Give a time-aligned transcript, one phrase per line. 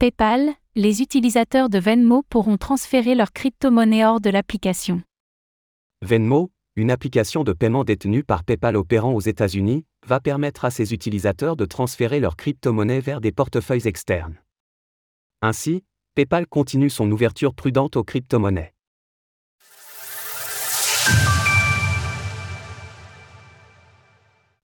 [0.00, 5.02] PayPal, les utilisateurs de Venmo pourront transférer leur crypto-monnaie hors de l'application.
[6.00, 10.94] Venmo, une application de paiement détenue par PayPal opérant aux États-Unis, va permettre à ses
[10.94, 14.40] utilisateurs de transférer leur crypto-monnaie vers des portefeuilles externes.
[15.42, 15.84] Ainsi,
[16.14, 18.72] PayPal continue son ouverture prudente aux crypto-monnaies.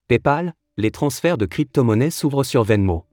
[0.08, 3.04] PayPal, les transferts de crypto-monnaies s'ouvrent sur Venmo.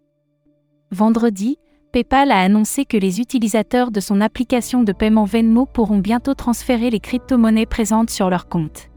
[0.91, 1.57] Vendredi,
[1.93, 6.89] PayPal a annoncé que les utilisateurs de son application de paiement Venmo pourront bientôt transférer
[6.89, 8.89] les crypto-monnaies présentes sur leur compte.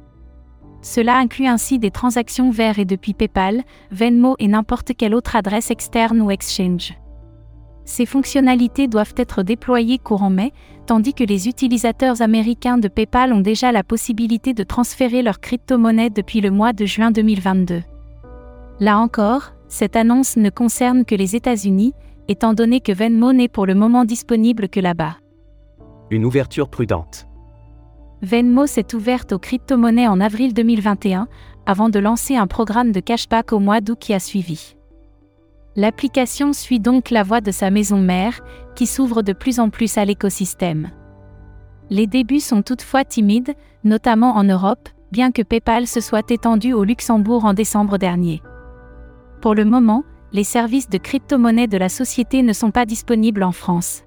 [0.80, 5.70] Cela inclut ainsi des transactions vers et depuis PayPal, Venmo et n'importe quelle autre adresse
[5.70, 6.94] externe ou exchange.
[7.84, 10.54] Ces fonctionnalités doivent être déployées courant mai,
[10.86, 16.08] tandis que les utilisateurs américains de PayPal ont déjà la possibilité de transférer leurs crypto-monnaies
[16.08, 17.82] depuis le mois de juin 2022.
[18.80, 21.92] Là encore, cette annonce ne concerne que les États-Unis,
[22.28, 25.16] étant donné que Venmo n'est pour le moment disponible que là-bas.
[26.10, 27.26] Une ouverture prudente.
[28.22, 31.28] Venmo s'est ouverte aux crypto-monnaies en avril 2021,
[31.66, 34.76] avant de lancer un programme de cashback au mois d'août qui a suivi.
[35.74, 38.40] L'application suit donc la voie de sa maison mère,
[38.74, 40.90] qui s'ouvre de plus en plus à l'écosystème.
[41.90, 46.82] Les débuts sont toutefois timides, notamment en Europe, bien que PayPal se soit étendu au
[46.82, 48.42] Luxembourg en décembre dernier.
[49.42, 53.52] Pour le moment, les services de crypto-monnaie de la société ne sont pas disponibles en
[53.52, 54.04] France.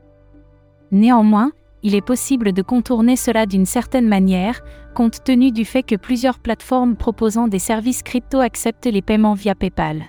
[0.92, 4.62] Néanmoins, il est possible de contourner cela d'une certaine manière,
[4.94, 9.56] compte tenu du fait que plusieurs plateformes proposant des services crypto acceptent les paiements via
[9.56, 10.04] PayPal.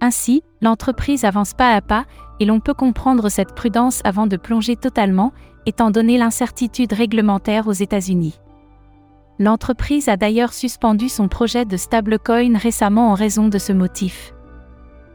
[0.00, 2.06] Ainsi, l'entreprise avance pas à pas,
[2.40, 5.32] et l'on peut comprendre cette prudence avant de plonger totalement,
[5.66, 8.40] étant donné l'incertitude réglementaire aux États-Unis.
[9.38, 14.31] L'entreprise a d'ailleurs suspendu son projet de stablecoin récemment en raison de ce motif.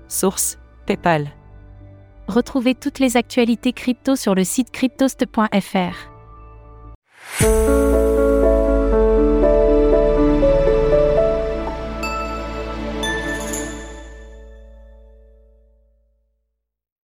[0.08, 1.30] Source PayPal.
[2.28, 6.12] Retrouvez toutes les actualités crypto sur le site cryptost.fr.